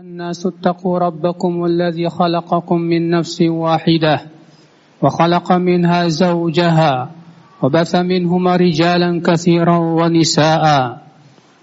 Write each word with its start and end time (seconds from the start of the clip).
الناس 0.00 0.46
اتقوا 0.46 0.98
ربكم 0.98 1.64
الذي 1.64 2.08
خلقكم 2.08 2.78
من 2.80 3.10
نفس 3.10 3.42
واحدة 3.42 4.20
وخلق 5.02 5.52
منها 5.52 6.08
زوجها 6.08 7.10
وبث 7.62 7.96
منهما 7.96 8.56
رجالا 8.56 9.20
كثيرا 9.20 9.76
ونساء 9.76 10.64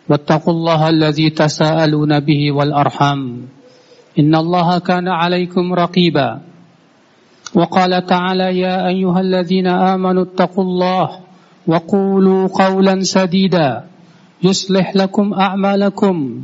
واتقوا 0.10 0.54
الله 0.54 0.90
الذي 0.90 1.30
تساءلون 1.30 2.20
به 2.20 2.52
والأرحم 2.52 3.20
إن 4.20 4.36
الله 4.36 4.80
كان 4.80 5.08
عليكم 5.08 5.74
رقيبا. 5.74 6.42
وقال 7.56 8.06
تعالى 8.06 8.60
يا 8.60 8.88
أيها 8.88 9.20
الذين 9.20 9.68
آمنوا 9.68 10.24
اتقوا 10.24 10.64
الله 10.64 11.10
وقولوا 11.68 12.48
قولا 12.48 13.02
سديدا 13.02 13.84
يصلح 14.44 14.96
لكم 14.96 15.34
أعمالكم 15.34 16.44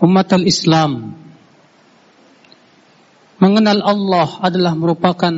Umat 0.00 0.32
Islam 0.42 1.20
mengenal 3.40 3.80
Allah 3.80 4.28
adalah 4.44 4.76
merupakan 4.76 5.32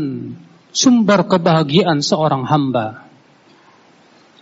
sumber 0.75 1.21
kebahagiaan 1.27 2.03
seorang 2.03 2.43
hamba. 2.45 3.07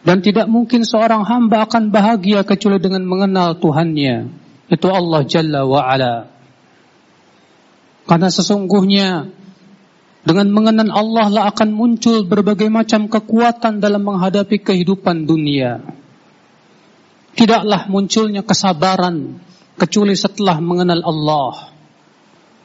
Dan 0.00 0.24
tidak 0.24 0.48
mungkin 0.48 0.88
seorang 0.88 1.28
hamba 1.28 1.68
akan 1.68 1.92
bahagia 1.92 2.40
kecuali 2.40 2.80
dengan 2.80 3.04
mengenal 3.04 3.60
Tuhannya, 3.60 4.32
itu 4.72 4.88
Allah 4.88 5.20
Jalla 5.28 5.68
wa 5.68 5.84
Ala. 5.84 6.24
Karena 8.08 8.32
sesungguhnya 8.32 9.28
dengan 10.24 10.48
mengenal 10.56 10.88
Allah 10.88 11.26
lah 11.28 11.44
akan 11.52 11.76
muncul 11.76 12.24
berbagai 12.24 12.72
macam 12.72 13.12
kekuatan 13.12 13.84
dalam 13.84 14.00
menghadapi 14.00 14.56
kehidupan 14.56 15.28
dunia. 15.28 15.84
Tidaklah 17.36 17.92
munculnya 17.92 18.40
kesabaran, 18.40 19.36
kecuali 19.80 20.12
setelah 20.12 20.60
mengenal 20.60 21.00
Allah. 21.00 21.72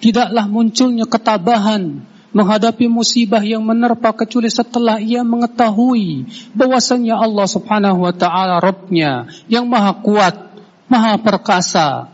Tidaklah 0.04 0.46
munculnya 0.52 1.08
ketabahan 1.08 2.04
menghadapi 2.36 2.92
musibah 2.92 3.40
yang 3.40 3.64
menerpa 3.64 4.12
kecuali 4.12 4.52
setelah 4.52 5.00
ia 5.00 5.24
mengetahui 5.24 6.28
bahwasanya 6.52 7.16
Allah 7.16 7.48
Subhanahu 7.48 8.04
wa 8.04 8.12
taala 8.12 8.60
Rabbnya 8.60 9.32
yang 9.48 9.64
maha 9.72 9.96
kuat, 10.04 10.36
maha 10.92 11.16
perkasa. 11.16 12.12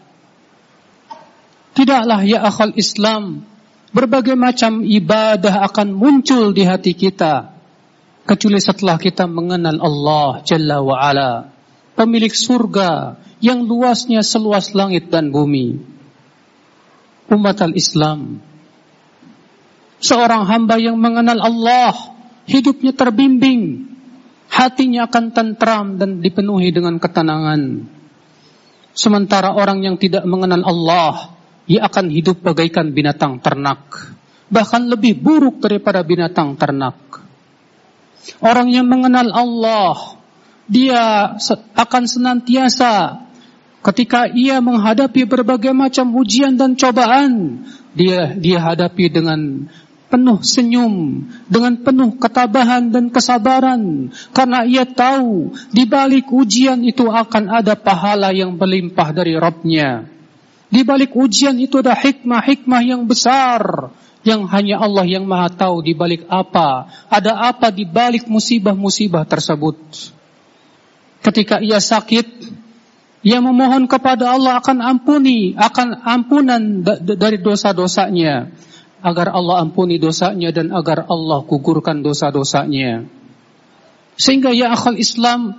Tidaklah 1.74 2.22
ya 2.22 2.46
akhal 2.46 2.78
Islam 2.78 3.42
berbagai 3.90 4.38
macam 4.38 4.86
ibadah 4.86 5.66
akan 5.66 5.90
muncul 5.90 6.54
di 6.54 6.70
hati 6.70 6.94
kita 6.94 7.58
kecuali 8.30 8.62
setelah 8.62 9.02
kita 9.02 9.26
mengenal 9.26 9.82
Allah 9.82 10.46
Jalla 10.46 10.78
wa 10.86 11.02
ala, 11.02 11.50
pemilik 11.98 12.30
surga 12.30 13.18
yang 13.42 13.66
luasnya 13.66 14.22
seluas 14.22 14.72
langit 14.78 15.10
dan 15.10 15.34
bumi. 15.34 15.82
Umat 17.28 17.58
al-Islam. 17.66 18.38
Seorang 20.02 20.46
hamba 20.46 20.78
yang 20.78 20.98
mengenal 20.98 21.42
Allah, 21.42 21.94
hidupnya 22.46 22.94
terbimbing, 22.94 23.90
hatinya 24.50 25.10
akan 25.10 25.26
tentram 25.34 25.86
dan 25.98 26.22
dipenuhi 26.22 26.70
dengan 26.70 27.02
ketenangan. 27.02 27.86
Sementara 28.92 29.54
orang 29.56 29.82
yang 29.82 29.96
tidak 29.98 30.26
mengenal 30.26 30.62
Allah, 30.66 31.38
ia 31.66 31.88
akan 31.88 32.12
hidup 32.12 32.44
bagaikan 32.44 32.92
binatang 32.92 33.40
ternak, 33.40 34.12
bahkan 34.52 34.86
lebih 34.86 35.18
buruk 35.18 35.64
daripada 35.64 36.04
binatang 36.04 36.60
ternak. 36.60 36.98
Orang 38.44 38.70
yang 38.70 38.86
mengenal 38.90 39.32
Allah, 39.32 40.20
dia 40.68 41.36
akan 41.78 42.04
senantiasa 42.04 43.31
Ketika 43.82 44.30
ia 44.30 44.62
menghadapi 44.62 45.26
berbagai 45.26 45.74
macam 45.74 46.14
ujian 46.14 46.54
dan 46.54 46.78
cobaan, 46.78 47.66
dia 47.98 48.38
dia 48.38 48.62
hadapi 48.62 49.10
dengan 49.10 49.66
penuh 50.12 50.44
senyum, 50.44 51.26
dengan 51.48 51.80
penuh 51.80 52.14
ketabahan 52.20 52.92
dan 52.92 53.10
kesabaran, 53.10 54.12
karena 54.36 54.68
ia 54.68 54.84
tahu 54.84 55.56
di 55.72 55.88
balik 55.88 56.30
ujian 56.30 56.84
itu 56.84 57.08
akan 57.08 57.48
ada 57.48 57.74
pahala 57.80 58.36
yang 58.36 58.60
berlimpah 58.60 59.10
dari 59.16 59.34
Rabbnya. 59.40 60.06
Di 60.68 60.84
balik 60.84 61.16
ujian 61.16 61.56
itu 61.58 61.80
ada 61.80 61.96
hikmah-hikmah 61.96 62.82
yang 62.84 63.08
besar, 63.08 63.92
yang 64.22 64.46
hanya 64.52 64.84
Allah 64.84 65.08
yang 65.08 65.26
maha 65.26 65.50
tahu 65.50 65.82
di 65.82 65.96
balik 65.96 66.28
apa, 66.28 66.92
ada 67.08 67.50
apa 67.50 67.72
di 67.72 67.88
balik 67.88 68.28
musibah-musibah 68.28 69.26
tersebut. 69.26 69.80
Ketika 71.22 71.64
ia 71.64 71.80
sakit, 71.80 72.51
ia 73.22 73.38
memohon 73.38 73.86
kepada 73.86 74.34
Allah 74.34 74.58
akan 74.58 74.82
ampuni, 74.82 75.54
akan 75.54 76.02
ampunan 76.02 76.82
dari 76.98 77.38
dosa-dosanya. 77.38 78.50
Agar 79.02 79.34
Allah 79.34 79.66
ampuni 79.66 79.98
dosanya 79.98 80.54
dan 80.54 80.70
agar 80.74 81.10
Allah 81.10 81.42
gugurkan 81.46 82.06
dosa-dosanya. 82.06 83.06
Sehingga 84.14 84.54
ya 84.54 84.74
akal 84.74 84.94
Islam, 84.94 85.58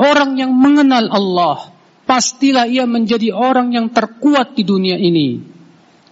orang 0.00 0.40
yang 0.40 0.56
mengenal 0.56 1.12
Allah, 1.12 1.68
pastilah 2.08 2.64
ia 2.64 2.88
menjadi 2.88 3.32
orang 3.32 3.76
yang 3.76 3.92
terkuat 3.92 4.56
di 4.56 4.64
dunia 4.64 4.96
ini. 4.96 5.44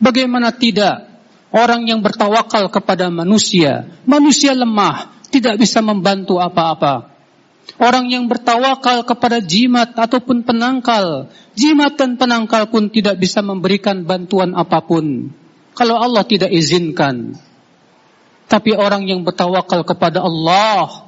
Bagaimana 0.00 0.52
tidak? 0.52 1.08
Orang 1.50 1.88
yang 1.88 2.04
bertawakal 2.04 2.68
kepada 2.68 3.08
manusia, 3.08 3.88
manusia 4.04 4.52
lemah, 4.52 5.12
tidak 5.32 5.58
bisa 5.60 5.82
membantu 5.82 6.38
apa-apa. 6.38 7.09
Orang 7.78 8.10
yang 8.10 8.26
bertawakal 8.26 9.06
kepada 9.06 9.38
jimat 9.38 9.94
ataupun 9.94 10.42
penangkal, 10.42 11.30
jimat 11.54 11.94
dan 11.94 12.18
penangkal 12.18 12.66
pun 12.66 12.90
tidak 12.90 13.20
bisa 13.20 13.44
memberikan 13.44 14.02
bantuan 14.02 14.56
apa 14.58 14.82
pun. 14.82 15.30
Kalau 15.76 15.96
Allah 16.00 16.26
tidak 16.26 16.50
izinkan. 16.50 17.38
Tapi 18.50 18.74
orang 18.74 19.06
yang 19.06 19.22
bertawakal 19.22 19.86
kepada 19.86 20.26
Allah, 20.26 21.06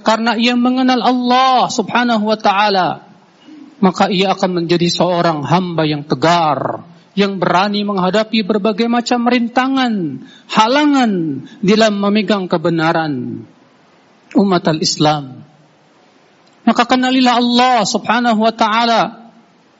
karena 0.00 0.40
ia 0.40 0.56
mengenal 0.56 1.04
Allah 1.04 1.68
subhanahu 1.68 2.24
wa 2.24 2.38
ta'ala, 2.40 2.88
maka 3.84 4.08
ia 4.08 4.32
akan 4.32 4.64
menjadi 4.64 4.88
seorang 4.88 5.44
hamba 5.44 5.84
yang 5.84 6.08
tegar, 6.08 6.88
yang 7.12 7.36
berani 7.36 7.84
menghadapi 7.84 8.40
berbagai 8.40 8.88
macam 8.88 9.28
rintangan, 9.28 10.24
halangan 10.48 11.44
dalam 11.60 11.92
memegang 12.00 12.48
kebenaran 12.48 13.44
umat 14.38 14.62
al-Islam. 14.70 15.42
Maka 16.68 16.84
kenalilah 16.84 17.40
Allah 17.40 17.76
subhanahu 17.88 18.44
wa 18.44 18.52
ta'ala. 18.52 19.32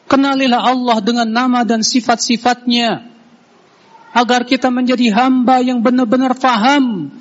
Kenalilah 0.08 0.72
Allah 0.72 0.98
dengan 1.04 1.28
nama 1.28 1.60
dan 1.60 1.84
sifat-sifatnya. 1.84 3.04
Agar 4.16 4.48
kita 4.48 4.72
menjadi 4.72 5.12
hamba 5.12 5.60
yang 5.60 5.84
benar-benar 5.84 6.32
faham. 6.32 7.12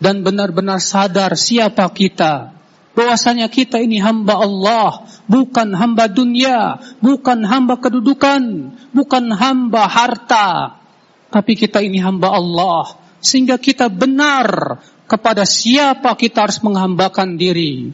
Dan 0.00 0.24
benar-benar 0.24 0.80
sadar 0.80 1.36
siapa 1.36 1.84
kita. 1.92 2.56
Bahwasanya 2.96 3.52
kita 3.52 3.84
ini 3.84 4.00
hamba 4.00 4.40
Allah. 4.40 5.04
Bukan 5.28 5.76
hamba 5.76 6.08
dunia. 6.08 6.80
Bukan 7.04 7.44
hamba 7.44 7.76
kedudukan. 7.76 8.72
Bukan 8.96 9.24
hamba 9.28 9.92
harta. 9.92 10.80
Tapi 11.28 11.52
kita 11.52 11.84
ini 11.84 12.00
hamba 12.00 12.32
Allah. 12.32 12.96
Sehingga 13.20 13.60
kita 13.60 13.92
benar 13.92 14.80
kepada 15.12 15.44
siapa 15.44 16.16
kita 16.16 16.48
harus 16.48 16.56
menghambakan 16.64 17.36
diri. 17.36 17.92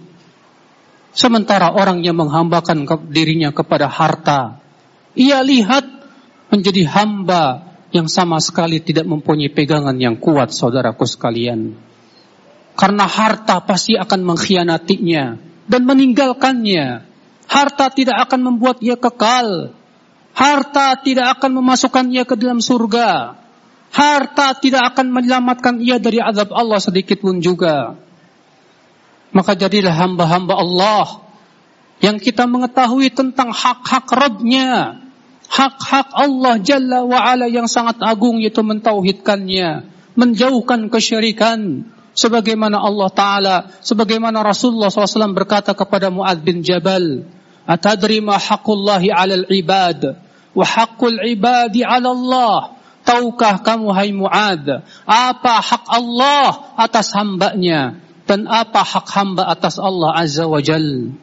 Sementara 1.10 1.74
orang 1.74 2.06
yang 2.06 2.14
menghambakan 2.14 2.86
dirinya 3.10 3.50
kepada 3.50 3.90
harta, 3.90 4.62
ia 5.18 5.42
lihat 5.42 5.82
menjadi 6.54 6.86
hamba 6.86 7.74
yang 7.90 8.06
sama 8.06 8.38
sekali 8.38 8.78
tidak 8.78 9.02
mempunyai 9.02 9.50
pegangan 9.50 9.98
yang 9.98 10.14
kuat, 10.14 10.54
saudaraku 10.54 11.10
sekalian. 11.10 11.74
Karena 12.78 13.10
harta 13.10 13.58
pasti 13.66 13.98
akan 13.98 14.20
mengkhianatinya 14.22 15.24
dan 15.66 15.82
meninggalkannya. 15.82 17.02
Harta 17.50 17.90
tidak 17.90 18.30
akan 18.30 18.54
membuat 18.54 18.78
ia 18.78 18.94
kekal. 18.94 19.74
Harta 20.36 20.94
tidak 21.02 21.40
akan 21.40 21.58
memasukkan 21.58 22.06
ia 22.14 22.22
ke 22.22 22.38
dalam 22.38 22.62
surga. 22.62 23.34
Harta 23.88 24.52
tidak 24.60 24.94
akan 24.94 25.10
menyelamatkan 25.10 25.80
ia 25.80 25.96
dari 25.96 26.20
azab 26.20 26.52
Allah 26.52 26.76
sedikit 26.78 27.24
pun 27.24 27.40
juga. 27.40 27.96
Maka 29.32 29.56
jadilah 29.56 29.92
hamba-hamba 29.92 30.54
Allah 30.56 31.06
yang 31.98 32.20
kita 32.20 32.46
mengetahui 32.46 33.10
tentang 33.12 33.50
hak-hak 33.50 34.06
Rabbnya. 34.08 35.02
hak-hak 35.48 36.12
Allah 36.12 36.60
Jalla 36.60 37.08
wa'ala 37.08 37.48
yang 37.48 37.64
sangat 37.64 38.04
agung 38.04 38.36
yaitu 38.44 38.60
mentauhidkannya, 38.60 39.88
menjauhkan 40.12 40.92
kesyirikan, 40.92 41.88
sebagaimana 42.18 42.82
Allah 42.82 43.08
Ta'ala, 43.14 43.56
sebagaimana 43.78 44.42
Rasulullah 44.42 44.90
SAW 44.90 45.32
berkata 45.32 45.72
kepada 45.72 46.10
Mu'ad 46.10 46.42
bin 46.42 46.66
Jabal, 46.66 47.22
Atadri 47.68 48.18
ma 48.18 48.40
haqqullahi 48.40 49.14
alal 49.14 49.46
ibad, 49.48 50.18
wa 50.52 50.64
haqqul 50.66 51.22
ibadi 51.22 51.86
ala 51.86 52.10
Allah. 52.10 52.77
Tahukah 53.08 53.64
kamu 53.64 53.88
hai 53.96 54.12
Mu'ad, 54.12 54.84
apa 55.08 55.54
hak 55.64 55.88
Allah 55.88 56.76
atas 56.76 57.16
hambanya, 57.16 57.96
dan 58.28 58.44
apa 58.44 58.84
hak 58.84 59.08
hamba 59.16 59.48
atas 59.48 59.80
Allah 59.80 60.12
Azza 60.12 60.44
wa 60.44 60.60
Jalla? 60.60 61.16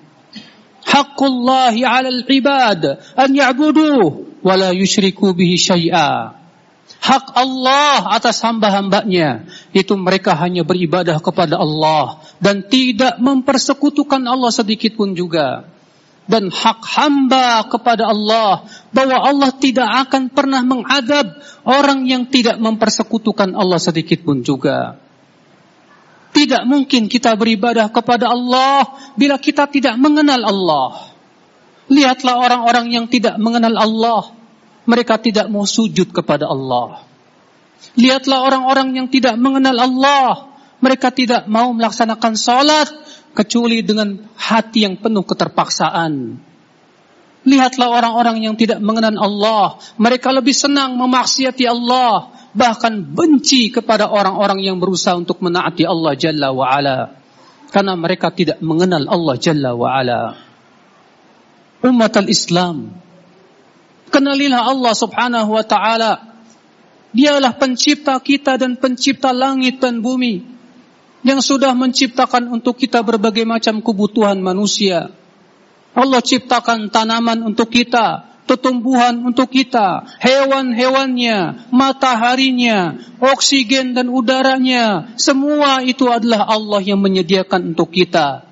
haqqullahi 0.86 1.82
'alal 1.82 2.22
ibad 2.30 2.82
an 3.18 3.30
ya'buduh 3.34 4.00
wa 4.46 4.54
la 4.54 4.70
yusyriku 4.72 5.34
bihi 5.34 5.58
syai'a. 5.58 6.38
Hak 7.06 7.38
Allah 7.38 8.18
atas 8.18 8.42
hamba-hambanya 8.42 9.46
itu 9.74 9.94
mereka 9.94 10.34
hanya 10.38 10.66
beribadah 10.66 11.18
kepada 11.22 11.58
Allah 11.58 12.22
dan 12.42 12.66
tidak 12.66 13.18
mempersekutukan 13.22 14.22
Allah 14.26 14.50
sedikit 14.50 14.98
pun 14.98 15.14
juga. 15.14 15.70
Dan 16.26 16.50
hak 16.50 16.82
hamba 16.82 17.70
kepada 17.70 18.10
Allah 18.10 18.66
bahwa 18.90 19.18
Allah 19.22 19.54
tidak 19.54 19.86
akan 20.10 20.34
pernah 20.34 20.66
mengadab 20.66 21.38
orang 21.62 22.10
yang 22.10 22.26
tidak 22.26 22.58
mempersekutukan 22.58 23.54
Allah 23.54 23.78
sedikit 23.78 24.26
pun 24.26 24.42
juga. 24.42 24.98
Tidak 26.36 26.68
mungkin 26.68 27.08
kita 27.08 27.38
beribadah 27.38 27.94
kepada 27.94 28.28
Allah 28.34 28.90
bila 29.16 29.38
kita 29.38 29.70
tidak 29.70 29.96
mengenal 30.02 30.42
Allah. 30.44 31.14
Lihatlah 31.88 32.36
orang-orang 32.42 32.92
yang 32.92 33.06
tidak 33.06 33.38
mengenal 33.38 33.78
Allah. 33.78 34.22
Mereka 34.90 35.22
tidak 35.22 35.48
mau 35.48 35.64
sujud 35.64 36.10
kepada 36.10 36.50
Allah. 36.50 37.06
Lihatlah 37.96 38.44
orang-orang 38.44 38.98
yang 38.98 39.08
tidak 39.08 39.38
mengenal 39.38 39.78
Allah. 39.78 40.52
Mereka 40.82 41.14
tidak 41.16 41.48
mau 41.48 41.72
melaksanakan 41.72 42.34
salat 42.36 42.90
kecuali 43.36 43.84
dengan 43.84 44.16
hati 44.40 44.88
yang 44.88 44.96
penuh 44.96 45.28
keterpaksaan. 45.28 46.40
Lihatlah 47.46 47.88
orang-orang 47.94 48.42
yang 48.42 48.56
tidak 48.58 48.82
mengenal 48.82 49.14
Allah. 49.22 49.78
Mereka 50.02 50.34
lebih 50.34 50.56
senang 50.56 50.98
memaksiati 50.98 51.70
Allah 51.70 52.34
bahkan 52.56 53.04
benci 53.04 53.68
kepada 53.68 54.08
orang-orang 54.08 54.64
yang 54.64 54.80
berusaha 54.80 55.12
untuk 55.20 55.44
menaati 55.44 55.84
Allah 55.84 56.16
Jalla 56.16 56.56
wa 56.56 56.72
Ala 56.72 57.20
karena 57.76 58.00
mereka 58.00 58.32
tidak 58.32 58.64
mengenal 58.64 59.04
Allah 59.12 59.36
Jalla 59.36 59.76
wa 59.76 59.92
Ala 59.92 60.40
umat 61.84 62.16
al-Islam 62.16 62.96
kenalilah 64.08 64.72
Allah 64.72 64.94
Subhanahu 64.96 65.52
wa 65.52 65.66
taala 65.68 66.40
dialah 67.12 67.60
pencipta 67.60 68.16
kita 68.24 68.56
dan 68.56 68.80
pencipta 68.80 69.36
langit 69.36 69.84
dan 69.84 70.00
bumi 70.00 70.55
yang 71.26 71.42
sudah 71.42 71.74
menciptakan 71.74 72.54
untuk 72.54 72.78
kita 72.78 73.02
berbagai 73.02 73.44
macam 73.44 73.82
kebutuhan 73.82 74.38
manusia 74.38 75.10
Allah 75.98 76.22
ciptakan 76.22 76.94
tanaman 76.94 77.42
untuk 77.42 77.74
kita 77.74 78.36
tumbuhan 78.54 79.26
untuk 79.26 79.50
kita, 79.50 80.06
hewan-hewannya, 80.22 81.66
mataharinya, 81.74 83.02
oksigen 83.18 83.98
dan 83.98 84.14
udaranya, 84.14 85.18
semua 85.18 85.82
itu 85.82 86.06
adalah 86.06 86.46
Allah 86.46 86.86
yang 86.86 87.02
menyediakan 87.02 87.74
untuk 87.74 87.90
kita. 87.90 88.46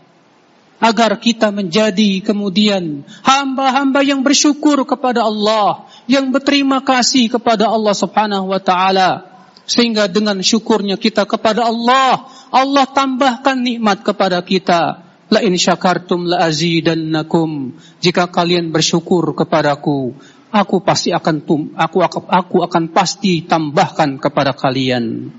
Agar 0.81 1.15
kita 1.21 1.53
menjadi 1.53 2.19
kemudian 2.25 3.05
hamba-hamba 3.21 4.01
yang 4.01 4.25
bersyukur 4.25 4.81
kepada 4.83 5.21
Allah, 5.23 5.85
yang 6.09 6.33
berterima 6.33 6.81
kasih 6.81 7.29
kepada 7.29 7.69
Allah 7.69 7.93
Subhanahu 7.93 8.49
wa 8.49 8.59
taala. 8.59 9.32
Sehingga 9.63 10.11
dengan 10.11 10.43
syukurnya 10.43 10.99
kita 10.99 11.23
kepada 11.23 11.67
Allah, 11.67 12.27
Allah 12.51 12.85
tambahkan 12.89 13.57
nikmat 13.63 14.03
kepada 14.03 14.43
kita 14.43 15.03
La 15.31 15.41
in 15.41 15.57
syakartum 15.57 16.29
la 16.29 16.45
azidannakum. 16.45 17.73
Jika 17.97 18.29
kalian 18.29 18.69
bersyukur 18.69 19.33
kepadaku, 19.33 20.13
aku 20.53 20.75
pasti 20.85 21.09
akan 21.09 21.35
tum, 21.41 21.61
aku 21.73 22.05
akan 22.05 22.23
aku 22.29 22.61
akan 22.61 22.83
pasti 22.93 23.41
tambahkan 23.41 24.21
kepada 24.21 24.53
kalian. 24.53 25.33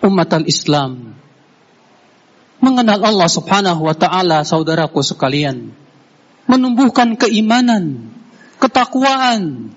Umat 0.00 0.32
al-Islam 0.32 1.20
mengenal 2.60 3.00
Allah 3.00 3.28
Subhanahu 3.28 3.88
wa 3.88 3.96
taala 3.96 4.44
saudaraku 4.44 5.00
sekalian, 5.00 5.72
menumbuhkan 6.44 7.16
keimanan, 7.16 8.12
ketakwaan, 8.60 9.72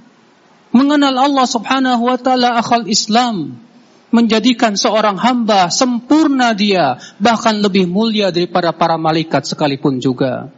mengenal 0.75 1.15
Allah 1.15 1.47
Subhanahu 1.47 2.03
wa 2.03 2.19
taala 2.19 2.59
akal 2.59 2.85
Islam, 2.91 3.62
menjadikan 4.13 4.77
seorang 4.77 5.18
hamba 5.18 5.74
sempurna 5.74 6.54
dia, 6.54 7.01
bahkan 7.18 7.57
lebih 7.57 7.89
mulia 7.89 8.30
daripada 8.30 8.69
para 8.69 8.94
malaikat 8.94 9.50
sekalipun 9.50 9.98
juga. 9.98 10.54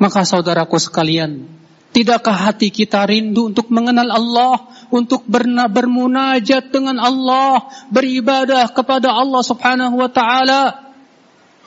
Maka 0.00 0.24
saudaraku 0.24 0.80
sekalian, 0.80 1.44
tidakkah 1.92 2.32
hati 2.32 2.72
kita 2.72 3.04
rindu 3.04 3.52
untuk 3.52 3.68
mengenal 3.68 4.08
Allah, 4.08 4.72
untuk 4.88 5.28
bermunajat 5.28 6.72
dengan 6.72 6.96
Allah, 6.96 7.68
beribadah 7.92 8.72
kepada 8.72 9.12
Allah 9.12 9.44
Subhanahu 9.44 10.00
wa 10.00 10.08
taala? 10.08 10.88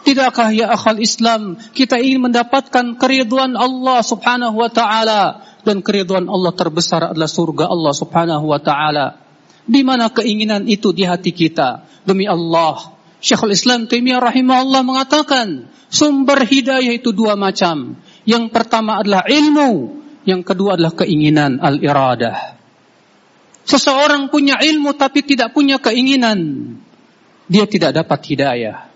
Tidakkah 0.03 0.51
ya 0.51 0.75
akhal 0.75 0.99
Islam 0.99 1.55
kita 1.71 1.95
ingin 1.95 2.27
mendapatkan 2.27 2.99
keriduan 2.99 3.55
Allah 3.55 4.03
Subhanahu 4.03 4.59
wa 4.59 4.67
taala 4.67 5.39
dan 5.63 5.79
keriduan 5.79 6.27
Allah 6.27 6.51
terbesar 6.51 7.15
adalah 7.15 7.29
surga 7.31 7.71
Allah 7.71 7.93
Subhanahu 7.95 8.51
wa 8.51 8.59
taala. 8.59 9.22
Di 9.63 9.81
mana 9.81 10.11
keinginan 10.11 10.67
itu 10.67 10.91
di 10.91 11.07
hati 11.07 11.31
kita? 11.31 11.87
Demi 12.03 12.27
Allah. 12.27 12.93
Syekhul 13.23 13.55
Islam 13.55 13.87
Taimiyah 13.87 14.19
rahimahullah 14.19 14.83
mengatakan, 14.83 15.71
sumber 15.87 16.43
hidayah 16.43 16.91
itu 16.91 17.15
dua 17.15 17.39
macam. 17.39 17.95
Yang 18.27 18.51
pertama 18.51 18.99
adalah 18.99 19.23
ilmu, 19.23 20.03
yang 20.27 20.43
kedua 20.43 20.75
adalah 20.75 20.91
keinginan 20.91 21.63
al-iradah. 21.63 22.59
Seseorang 23.63 24.27
punya 24.27 24.59
ilmu 24.59 24.91
tapi 24.99 25.23
tidak 25.23 25.55
punya 25.55 25.79
keinginan, 25.79 26.39
dia 27.47 27.63
tidak 27.63 27.95
dapat 27.95 28.19
hidayah. 28.27 28.91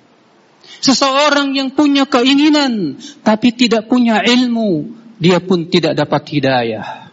Seseorang 0.84 1.56
yang 1.56 1.72
punya 1.72 2.04
keinginan 2.04 3.00
tapi 3.24 3.56
tidak 3.56 3.88
punya 3.88 4.20
ilmu, 4.20 4.92
dia 5.16 5.40
pun 5.40 5.72
tidak 5.72 5.96
dapat 5.96 6.24
hidayah. 6.36 7.08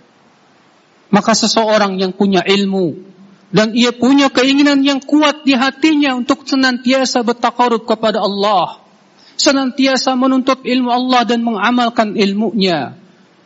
Maka 1.15 1.33
seseorang 1.39 1.95
yang 2.03 2.11
punya 2.11 2.43
ilmu 2.43 3.14
dan 3.55 3.71
ia 3.71 3.95
punya 3.95 4.35
keinginan 4.35 4.83
yang 4.83 4.99
kuat 4.99 5.47
di 5.47 5.55
hatinya 5.55 6.19
untuk 6.19 6.43
senantiasa 6.43 7.23
bertakarub 7.23 7.87
kepada 7.87 8.19
Allah, 8.19 8.83
senantiasa 9.39 10.19
menuntut 10.19 10.67
ilmu 10.67 10.91
Allah 10.91 11.23
dan 11.23 11.47
mengamalkan 11.47 12.19
ilmunya, 12.19 12.99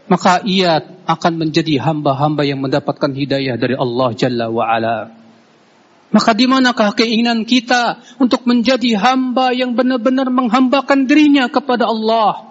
maka 0.08 0.40
ia 0.48 0.80
akan 1.04 1.32
menjadi 1.36 1.76
hamba-hamba 1.84 2.40
yang 2.48 2.64
mendapatkan 2.64 3.12
hidayah 3.12 3.60
dari 3.60 3.76
Allah 3.76 4.08
Jalla 4.16 4.48
wa 4.48 4.64
Ala. 4.64 5.12
Maka 6.08 6.32
di 6.32 6.48
manakah 6.48 6.96
keinginan 6.96 7.44
kita 7.44 8.00
untuk 8.16 8.48
menjadi 8.48 8.96
hamba 8.96 9.52
yang 9.52 9.76
benar-benar 9.76 10.32
menghambakan 10.32 11.04
dirinya 11.04 11.52
kepada 11.52 11.84
Allah? 11.84 12.47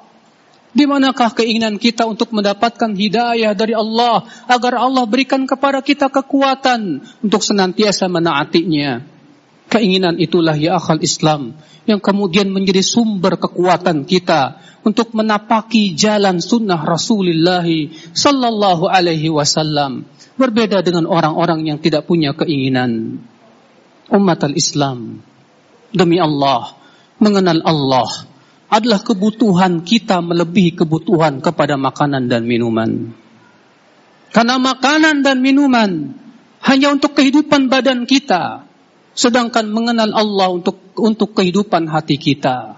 Di 0.78 0.86
manakah 0.86 1.34
keinginan 1.34 1.82
kita 1.82 2.06
untuk 2.06 2.30
mendapatkan 2.30 2.94
hidayah 2.94 3.58
dari 3.58 3.74
Allah 3.74 4.22
agar 4.46 4.78
Allah 4.78 5.10
berikan 5.10 5.42
kepada 5.50 5.82
kita 5.82 6.06
kekuatan 6.06 7.02
untuk 7.26 7.42
senantiasa 7.42 8.06
menaatinya? 8.06 9.02
Keinginan 9.74 10.22
itulah 10.22 10.54
ya 10.54 10.78
akal 10.78 11.02
Islam 11.02 11.58
yang 11.90 11.98
kemudian 11.98 12.54
menjadi 12.54 12.86
sumber 12.86 13.42
kekuatan 13.42 14.06
kita 14.06 14.62
untuk 14.86 15.18
menapaki 15.18 15.98
jalan 15.98 16.38
sunnah 16.38 16.78
Rasulullah 16.78 17.66
sallallahu 18.14 18.86
alaihi 18.86 19.34
wasallam. 19.34 20.06
Berbeda 20.38 20.86
dengan 20.86 21.10
orang-orang 21.10 21.66
yang 21.74 21.82
tidak 21.82 22.06
punya 22.06 22.38
keinginan. 22.38 23.18
Umat 24.14 24.46
al-Islam 24.46 25.26
demi 25.90 26.22
Allah 26.22 26.78
mengenal 27.18 27.66
Allah 27.66 28.37
adalah 28.68 29.00
kebutuhan 29.00 29.84
kita 29.84 30.20
melebihi 30.20 30.76
kebutuhan 30.76 31.40
kepada 31.40 31.80
makanan 31.80 32.28
dan 32.28 32.44
minuman. 32.44 33.16
Karena 34.36 34.60
makanan 34.60 35.24
dan 35.24 35.40
minuman 35.40 36.12
hanya 36.68 36.92
untuk 36.92 37.16
kehidupan 37.16 37.72
badan 37.72 38.04
kita, 38.04 38.68
sedangkan 39.16 39.72
mengenal 39.72 40.12
Allah 40.12 40.48
untuk 40.52 40.78
untuk 41.00 41.32
kehidupan 41.32 41.88
hati 41.88 42.20
kita. 42.20 42.76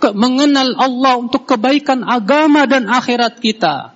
Ke, 0.00 0.14
mengenal 0.14 0.78
Allah 0.78 1.18
untuk 1.18 1.44
kebaikan 1.44 2.06
agama 2.06 2.64
dan 2.64 2.86
akhirat 2.86 3.42
kita. 3.42 3.92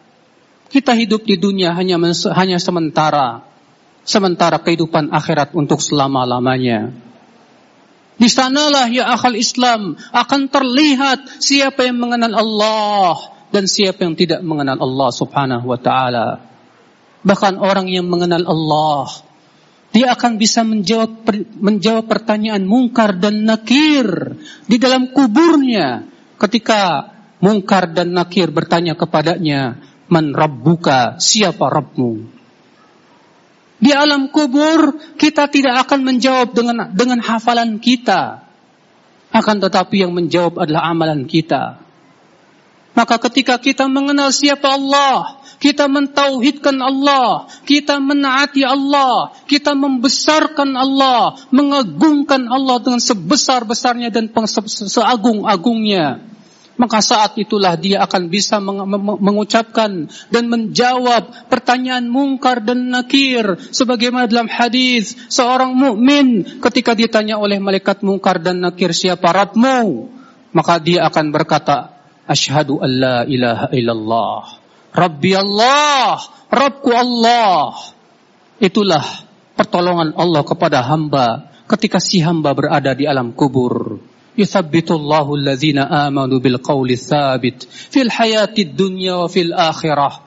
Kita 0.68 0.90
hidup 0.90 1.22
di 1.22 1.38
dunia 1.38 1.70
hanya 1.78 1.96
hanya 2.34 2.58
sementara, 2.58 3.46
sementara 4.02 4.58
kehidupan 4.58 5.14
akhirat 5.14 5.54
untuk 5.54 5.78
selama-lamanya. 5.78 6.90
Di 8.14 8.30
sanalah 8.30 8.86
ya 8.86 9.10
akal 9.10 9.34
Islam 9.34 9.98
akan 10.14 10.40
terlihat 10.46 11.42
siapa 11.42 11.82
yang 11.82 11.98
mengenal 11.98 12.30
Allah 12.30 13.34
dan 13.50 13.66
siapa 13.66 14.06
yang 14.06 14.14
tidak 14.14 14.42
mengenal 14.46 14.78
Allah 14.78 15.10
Subhanahu 15.10 15.66
wa 15.66 15.78
taala. 15.78 16.42
Bahkan 17.26 17.58
orang 17.58 17.90
yang 17.90 18.06
mengenal 18.06 18.46
Allah 18.46 19.10
dia 19.94 20.10
akan 20.10 20.42
bisa 20.42 20.66
menjawab 20.66 21.22
menjawab 21.62 22.10
pertanyaan 22.10 22.66
mungkar 22.66 23.14
dan 23.14 23.46
nakir 23.46 24.34
di 24.66 24.74
dalam 24.82 25.14
kuburnya 25.14 26.02
ketika 26.34 27.14
mungkar 27.38 27.94
dan 27.94 28.10
nakir 28.10 28.50
bertanya 28.50 28.98
kepadanya, 28.98 29.78
"Man 30.10 30.34
rabbuka? 30.34 31.22
Siapa 31.22 31.70
Rabbmu?" 31.70 32.33
Di 33.78 33.90
alam 33.90 34.30
kubur 34.30 34.94
kita 35.18 35.50
tidak 35.50 35.88
akan 35.88 36.06
menjawab 36.06 36.54
dengan 36.54 36.94
dengan 36.94 37.18
hafalan 37.20 37.82
kita. 37.82 38.46
Akan 39.34 39.58
tetapi 39.58 40.06
yang 40.06 40.14
menjawab 40.14 40.62
adalah 40.62 40.94
amalan 40.94 41.26
kita. 41.26 41.82
Maka 42.94 43.18
ketika 43.26 43.58
kita 43.58 43.90
mengenal 43.90 44.30
siapa 44.30 44.78
Allah, 44.78 45.42
kita 45.58 45.90
mentauhidkan 45.90 46.78
Allah, 46.78 47.50
kita 47.66 47.98
menaati 47.98 48.62
Allah, 48.62 49.34
kita 49.50 49.74
membesarkan 49.74 50.78
Allah, 50.78 51.34
mengagungkan 51.50 52.46
Allah 52.46 52.78
dengan 52.78 53.02
sebesar-besarnya 53.02 54.14
dan 54.14 54.30
seagung-agungnya. 54.30 56.33
Maka 56.74 56.98
saat 56.98 57.38
itulah 57.38 57.78
dia 57.78 58.02
akan 58.02 58.26
bisa 58.26 58.58
mengucapkan 59.22 60.10
dan 60.34 60.44
menjawab 60.50 61.46
pertanyaan 61.46 62.10
mungkar 62.10 62.58
dan 62.66 62.90
nakir 62.90 63.58
sebagaimana 63.70 64.26
dalam 64.26 64.50
hadis 64.50 65.14
seorang 65.30 65.70
mukmin 65.70 66.58
ketika 66.58 66.98
ditanya 66.98 67.38
oleh 67.38 67.62
malaikat 67.62 68.02
mungkar 68.02 68.42
dan 68.42 68.58
nakir 68.58 68.90
siapa 68.90 69.30
Rabbmu 69.30 70.10
maka 70.50 70.82
dia 70.82 71.06
akan 71.06 71.30
berkata 71.30 71.94
Ashhadu 72.24 72.80
an 72.80 72.90
la 72.90 73.16
ilaha 73.28 73.68
illallah. 73.76 74.40
Rabbi 74.96 75.32
Allah, 75.36 76.16
Rabbku 76.48 76.90
Allah. 76.96 77.76
Itulah 78.56 79.04
pertolongan 79.52 80.16
Allah 80.16 80.40
kepada 80.40 80.80
hamba 80.88 81.52
ketika 81.68 82.00
si 82.00 82.24
hamba 82.24 82.56
berada 82.56 82.96
di 82.96 83.04
alam 83.04 83.36
kubur. 83.36 84.00
Yuthabbitullahu 84.34 85.38
alladhina 85.38 85.86
amanu 86.10 86.42
bil 86.42 86.58
qawli 86.58 86.98
thabit 86.98 87.70
fil 87.70 88.10
hayati 88.10 88.66
dunya 88.66 89.22
wa 89.22 89.30
fil 89.30 89.54
akhirah. 89.54 90.26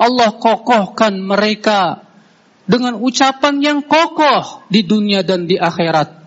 Allah 0.00 0.30
kokohkan 0.40 1.20
mereka 1.20 2.08
dengan 2.64 2.96
ucapan 2.96 3.60
yang 3.60 3.78
kokoh 3.84 4.64
di 4.72 4.86
dunia 4.88 5.20
dan 5.20 5.44
di 5.44 5.60
akhirat. 5.60 6.24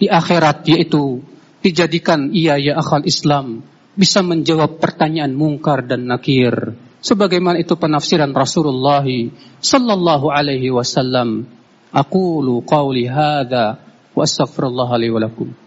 Di 0.00 0.08
akhirat 0.08 0.64
yaitu 0.66 1.20
dijadikan 1.60 2.32
ia 2.32 2.56
ya 2.56 2.80
akal 2.80 3.04
Islam 3.04 3.62
bisa 3.92 4.24
menjawab 4.24 4.80
pertanyaan 4.80 5.36
mungkar 5.36 5.84
dan 5.84 6.08
nakir. 6.08 6.74
Sebagaimana 7.02 7.60
itu 7.60 7.76
penafsiran 7.76 8.32
Rasulullah 8.32 9.04
sallallahu 9.60 10.32
alaihi 10.32 10.72
wasallam. 10.72 11.44
Aqulu 11.92 12.64
qawli 12.64 13.04
hadha 13.04 13.76
wa 14.16 14.22
astaghfirullah 14.24 14.90
li 14.96 15.12
wa 15.12 15.20
lakum. 15.20 15.61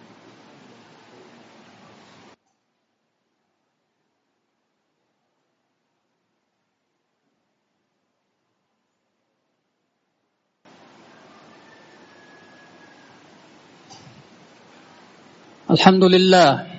Alhamdulillah. 15.75 16.71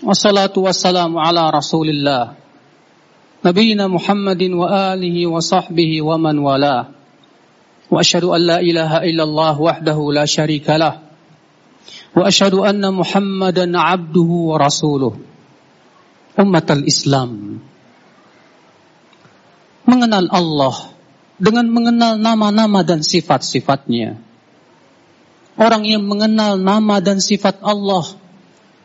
Wassalatu 0.00 0.64
wassalamu 0.64 1.20
ala 1.20 1.52
rasulillah. 1.52 2.40
Nabiina 3.44 3.84
Muhammadin 3.84 4.56
wa 4.56 4.96
alihi 4.96 5.28
wa 5.28 5.44
sahbihi 5.44 6.00
wa 6.00 6.16
man 6.16 6.40
wala. 6.40 6.88
Wa 7.92 8.00
ashadu 8.00 8.32
an 8.32 8.40
la 8.40 8.58
ilaha 8.64 9.04
illallah 9.04 9.60
wahdahu 9.60 10.16
la 10.16 10.24
sharika 10.24 10.80
lah. 10.80 11.04
Wa 12.16 12.32
ashadu 12.32 12.64
anna 12.64 12.88
Muhammadan 12.88 13.76
abduhu 13.76 14.56
wa 14.56 14.72
Islam. 16.88 17.60
Mengenal 19.84 20.32
Allah 20.32 20.96
Dengan 21.36 21.68
mengenal 21.68 22.16
nama-nama 22.16 22.80
dan 22.88 23.04
sifat-sifatnya. 23.04 24.16
Orang 25.60 25.84
yang 25.84 26.08
mengenal 26.08 26.56
nama 26.56 27.04
dan 27.04 27.20
sifat 27.20 27.60
Allah 27.60 28.19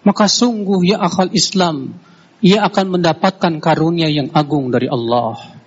maka 0.05 0.29
sungguh 0.29 0.85
ya 0.85 1.01
akal 1.01 1.33
Islam, 1.33 1.97
ia 2.45 2.61
akan 2.61 3.01
mendapatkan 3.01 3.57
karunia 3.57 4.05
yang 4.05 4.29
agung 4.37 4.69
dari 4.69 4.85
Allah. 4.85 5.57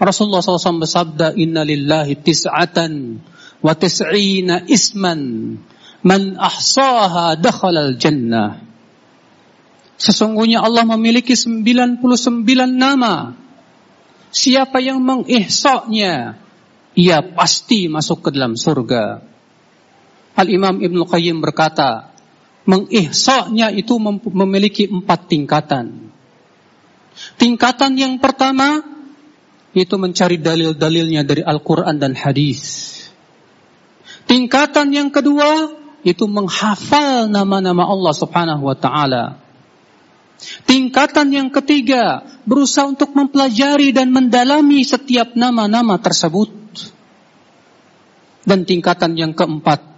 Rasulullah 0.00 0.40
SAW 0.40 0.82
bersabda, 0.82 1.36
Inna 1.36 1.62
lillahi 1.62 2.16
tis'atan 2.16 3.20
wa 3.60 3.72
tis'ina 3.76 4.64
isman 4.66 5.20
man 6.00 6.40
ahsaha 6.40 7.36
dakhalal 7.36 8.00
jannah. 8.00 8.64
Sesungguhnya 10.00 10.64
Allah 10.64 10.88
memiliki 10.96 11.36
99 11.36 12.00
nama. 12.72 13.36
Siapa 14.34 14.82
yang 14.82 14.98
mengihsaknya, 14.98 16.40
ia 16.98 17.18
pasti 17.22 17.86
masuk 17.86 18.26
ke 18.26 18.28
dalam 18.34 18.58
surga. 18.58 19.22
Al-Imam 20.34 20.82
Ibn 20.82 20.98
Qayyim 21.06 21.38
berkata, 21.38 22.13
mengihsaknya 22.64 23.72
itu 23.72 23.96
memiliki 24.32 24.88
empat 24.88 25.28
tingkatan. 25.28 26.12
Tingkatan 27.38 27.94
yang 27.94 28.18
pertama 28.18 28.82
itu 29.74 29.94
mencari 29.98 30.38
dalil-dalilnya 30.40 31.22
dari 31.26 31.42
Al-Quran 31.44 31.98
dan 31.98 32.14
hadis. 32.14 32.90
Tingkatan 34.24 34.90
yang 34.94 35.10
kedua 35.12 35.76
itu 36.06 36.24
menghafal 36.24 37.28
nama-nama 37.28 37.84
Allah 37.84 38.14
Subhanahu 38.16 38.62
wa 38.64 38.76
taala. 38.76 39.44
Tingkatan 40.68 41.30
yang 41.30 41.48
ketiga 41.48 42.26
berusaha 42.44 42.84
untuk 42.84 43.14
mempelajari 43.16 43.94
dan 43.94 44.10
mendalami 44.10 44.82
setiap 44.84 45.32
nama-nama 45.38 45.96
tersebut. 46.00 46.50
Dan 48.44 48.68
tingkatan 48.68 49.16
yang 49.16 49.32
keempat 49.32 49.93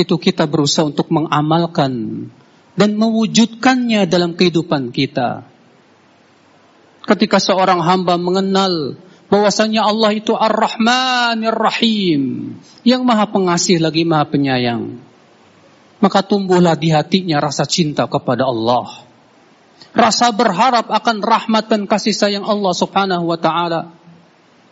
itu 0.00 0.16
kita 0.16 0.48
berusaha 0.48 0.88
untuk 0.88 1.12
mengamalkan 1.12 2.26
dan 2.74 2.90
mewujudkannya 2.96 4.08
dalam 4.08 4.32
kehidupan 4.32 4.90
kita. 4.94 5.44
Ketika 7.04 7.36
seorang 7.36 7.84
hamba 7.84 8.16
mengenal 8.16 8.96
bahwasanya 9.30 9.84
Allah 9.86 10.10
itu 10.16 10.32
Ar-Rahmanir 10.32 11.56
Rahim, 11.56 12.54
yang 12.82 13.04
Maha 13.04 13.28
Pengasih 13.28 13.78
lagi 13.78 14.02
Maha 14.08 14.26
Penyayang, 14.28 14.96
maka 16.00 16.24
tumbuhlah 16.24 16.74
di 16.74 16.90
hatinya 16.90 17.38
rasa 17.38 17.68
cinta 17.68 18.08
kepada 18.08 18.48
Allah. 18.48 19.04
Rasa 19.90 20.30
berharap 20.30 20.86
akan 20.86 21.16
rahmat 21.18 21.66
dan 21.66 21.84
kasih 21.84 22.14
sayang 22.14 22.46
Allah 22.46 22.72
Subhanahu 22.72 23.26
wa 23.26 23.38
taala. 23.38 23.90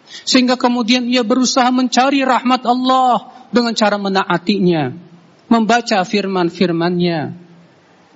Sehingga 0.08 0.56
kemudian 0.56 1.04
ia 1.04 1.20
berusaha 1.20 1.68
mencari 1.68 2.24
rahmat 2.24 2.64
Allah 2.64 3.28
dengan 3.52 3.76
cara 3.76 4.00
menaatinya, 4.00 5.07
membaca 5.48 6.04
firman-firmannya. 6.04 7.20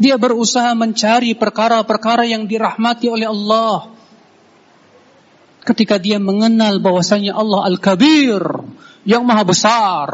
Dia 0.01 0.17
berusaha 0.17 0.73
mencari 0.73 1.37
perkara-perkara 1.37 2.25
yang 2.29 2.49
dirahmati 2.49 3.09
oleh 3.09 3.29
Allah. 3.29 3.93
Ketika 5.62 5.97
dia 6.01 6.19
mengenal 6.19 6.83
bahwasanya 6.83 7.39
Allah 7.39 7.71
Al-Kabir, 7.71 8.43
yang 9.03 9.27
maha 9.27 9.43
besar. 9.47 10.09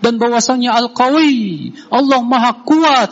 Dan 0.00 0.16
bahwasanya 0.16 0.80
Al-Qawi, 0.80 1.70
Allah 1.92 2.20
maha 2.24 2.64
kuat. 2.64 3.10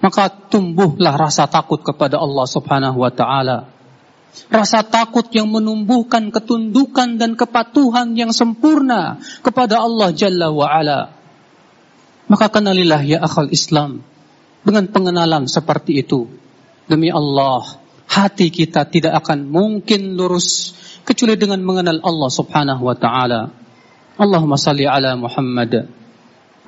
Maka 0.00 0.32
tumbuhlah 0.50 1.14
rasa 1.14 1.46
takut 1.46 1.84
kepada 1.84 2.18
Allah 2.18 2.46
subhanahu 2.48 3.04
wa 3.04 3.12
ta'ala. 3.12 3.68
Rasa 4.48 4.80
takut 4.82 5.28
yang 5.30 5.50
menumbuhkan 5.50 6.32
ketundukan 6.32 7.20
dan 7.20 7.36
kepatuhan 7.36 8.16
yang 8.16 8.32
sempurna 8.32 9.20
kepada 9.44 9.84
Allah 9.84 10.10
Jalla 10.10 10.48
wa'ala. 10.50 11.19
Maka 12.30 12.46
kenalilah 12.46 13.02
ya 13.02 13.18
akal 13.18 13.50
Islam 13.50 14.06
dengan 14.62 14.86
pengenalan 14.86 15.50
seperti 15.50 15.98
itu. 15.98 16.30
Demi 16.86 17.10
Allah, 17.10 17.82
hati 18.06 18.54
kita 18.54 18.86
tidak 18.86 19.18
akan 19.26 19.50
mungkin 19.50 20.14
lurus 20.14 20.74
kecuali 21.02 21.34
dengan 21.34 21.58
mengenal 21.62 21.98
Allah 22.02 22.30
Subhanahu 22.30 22.82
wa 22.86 22.94
taala. 22.94 23.50
Allahumma 24.14 24.54
salli 24.54 24.86
ala 24.86 25.18
Muhammad 25.18 25.90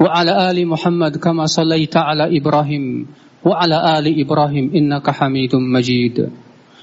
wa 0.02 0.08
ala 0.08 0.50
ali 0.50 0.66
Muhammad 0.66 1.20
kama 1.22 1.46
sallaita 1.46 2.02
ala 2.02 2.26
Ibrahim 2.26 3.06
wa 3.44 3.54
ala 3.54 3.98
ali 3.98 4.18
Ibrahim 4.18 4.74
innaka 4.74 5.14
Hamidum 5.14 5.62
Majid. 5.62 6.26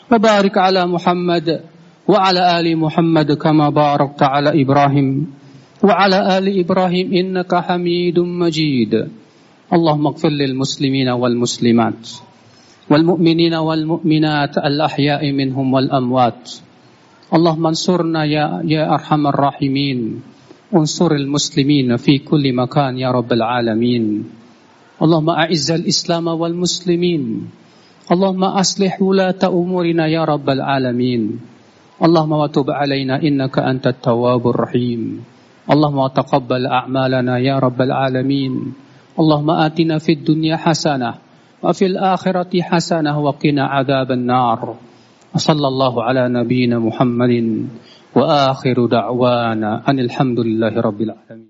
Wa 0.08 0.16
barik 0.16 0.56
ala 0.56 0.88
Muhammad 0.88 1.68
wa 2.08 2.18
ala 2.20 2.56
ali 2.56 2.80
Muhammad 2.80 3.28
kama 3.36 3.72
barakta 3.76 4.30
ala 4.30 4.52
Ibrahim 4.56 5.36
وعلى 5.85 6.39
آل 6.39 6.47
إبراهيم 6.61 7.13
إنك 7.13 7.53
حميد 7.55 8.19
مجيد 8.19 8.93
اللهم 9.73 10.05
اغفر 10.07 10.29
للمسلمين 10.29 11.09
والمسلمات 11.09 12.03
والمؤمنين 12.91 13.55
والمؤمنات 13.55 14.55
الأحياء 14.59 15.23
منهم 15.33 15.67
والأموات 15.75 16.43
اللهم 17.35 17.65
انصرنا 17.67 18.25
يا, 18.25 18.63
يا 18.65 18.95
أرحم 18.95 19.27
الراحمين 19.27 19.99
انصر 20.75 21.11
المسلمين 21.13 21.97
في 21.97 22.19
كل 22.19 22.45
مكان 22.55 22.99
يا 22.99 23.11
رب 23.11 23.33
العالمين 23.33 24.05
اللهم 25.03 25.31
أعز 25.31 25.71
الإسلام 25.71 26.27
والمسلمين 26.29 27.23
اللهم 28.13 28.45
أصلح 28.45 29.03
ولاة 29.03 29.43
أمورنا 29.45 30.07
يا 30.07 30.25
رب 30.25 30.51
العالمين 30.51 31.23
اللهم 32.05 32.33
وتب 32.33 32.71
علينا 32.71 33.23
إنك 33.23 33.59
أنت 33.59 33.87
التواب 33.87 34.49
الرحيم 34.49 35.01
اللهم 35.70 36.08
تقبل 36.08 36.66
أعمالنا 36.66 37.38
يا 37.38 37.60
رب 37.60 37.82
العالمين. 37.82 38.54
اللهم 39.20 39.50
آتنا 39.50 39.98
في 39.98 40.12
الدنيا 40.12 40.58
حسنة 40.58 41.14
وفي 41.64 41.86
الآخرة 41.86 42.62
حسنة 42.62 43.20
وقنا 43.20 43.64
عذاب 43.66 44.12
النار. 44.12 44.76
وصلى 45.36 45.68
الله 45.68 46.04
على 46.04 46.24
نبينا 46.30 46.80
محمد 46.80 47.66
وآخر 48.16 48.86
دعوانا 48.86 49.84
أن 49.90 50.00
الحمد 50.00 50.40
لله 50.40 50.74
رب 50.82 51.02
العالمين. 51.02 51.49